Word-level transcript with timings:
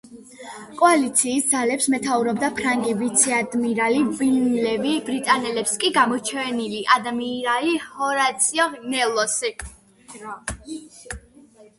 კოალიციის 0.77 1.43
ძალებს 1.49 1.87
მეთაურობდა 1.93 2.49
ფრანგი 2.59 2.95
ვიცე-ადმირალი 3.01 3.99
ვილნევი, 4.21 4.95
ბრიტანელებს 5.11 5.75
კი 5.85 5.93
გამოჩენილი 5.99 6.81
ადმირალი 6.97 7.77
ჰორაციო 7.85 8.69
ნელსონი. 8.95 9.71